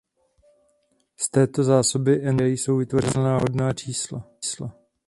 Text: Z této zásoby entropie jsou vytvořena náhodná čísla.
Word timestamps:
Z 1.19 1.29
této 1.29 1.63
zásoby 1.63 2.21
entropie 2.25 2.53
jsou 2.53 2.77
vytvořena 2.77 3.23
náhodná 3.23 3.73
čísla. 3.73 4.27